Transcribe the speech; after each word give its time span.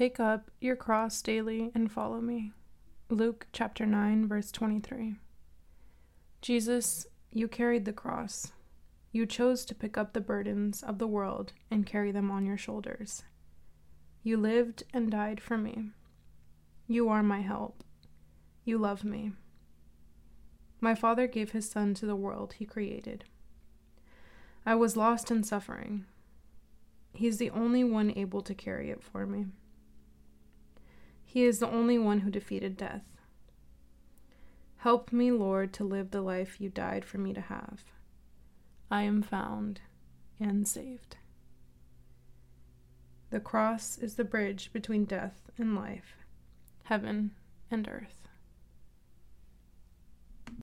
Take 0.00 0.18
up 0.18 0.50
your 0.62 0.76
cross 0.76 1.20
daily 1.20 1.70
and 1.74 1.92
follow 1.92 2.22
me. 2.22 2.52
Luke 3.10 3.48
chapter 3.52 3.84
9, 3.84 4.26
verse 4.26 4.50
23. 4.50 5.16
Jesus, 6.40 7.06
you 7.30 7.46
carried 7.46 7.84
the 7.84 7.92
cross. 7.92 8.50
You 9.12 9.26
chose 9.26 9.62
to 9.66 9.74
pick 9.74 9.98
up 9.98 10.14
the 10.14 10.22
burdens 10.22 10.82
of 10.82 10.96
the 10.96 11.06
world 11.06 11.52
and 11.70 11.84
carry 11.84 12.12
them 12.12 12.30
on 12.30 12.46
your 12.46 12.56
shoulders. 12.56 13.24
You 14.22 14.38
lived 14.38 14.84
and 14.94 15.10
died 15.10 15.38
for 15.38 15.58
me. 15.58 15.90
You 16.88 17.10
are 17.10 17.22
my 17.22 17.42
help. 17.42 17.84
You 18.64 18.78
love 18.78 19.04
me. 19.04 19.32
My 20.80 20.94
Father 20.94 21.26
gave 21.26 21.50
his 21.50 21.68
Son 21.68 21.92
to 21.92 22.06
the 22.06 22.16
world 22.16 22.54
he 22.54 22.64
created. 22.64 23.26
I 24.64 24.76
was 24.76 24.96
lost 24.96 25.30
in 25.30 25.44
suffering. 25.44 26.06
He 27.12 27.26
is 27.26 27.36
the 27.36 27.50
only 27.50 27.84
one 27.84 28.10
able 28.16 28.40
to 28.40 28.54
carry 28.54 28.88
it 28.88 29.02
for 29.02 29.26
me. 29.26 29.44
He 31.32 31.44
is 31.44 31.60
the 31.60 31.70
only 31.70 31.96
one 31.96 32.18
who 32.22 32.30
defeated 32.32 32.76
death. 32.76 33.04
Help 34.78 35.12
me, 35.12 35.30
Lord, 35.30 35.72
to 35.74 35.84
live 35.84 36.10
the 36.10 36.22
life 36.22 36.60
you 36.60 36.68
died 36.70 37.04
for 37.04 37.18
me 37.18 37.32
to 37.32 37.40
have. 37.40 37.84
I 38.90 39.02
am 39.02 39.22
found 39.22 39.80
and 40.40 40.66
saved. 40.66 41.18
The 43.30 43.38
cross 43.38 43.96
is 43.96 44.16
the 44.16 44.24
bridge 44.24 44.72
between 44.72 45.04
death 45.04 45.52
and 45.56 45.76
life, 45.76 46.16
heaven 46.82 47.30
and 47.70 47.86
earth. 47.86 48.19